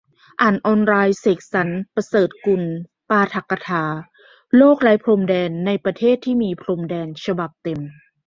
[0.41, 2.63] อ่านออนไลน์ เสกสรรค์ ประเสริฐกุล
[3.09, 3.83] ปาฐกถา
[4.57, 7.79] "โลกไร้พรมแดนในประเทศที่มีพรมแดน" ฉบับเต็ม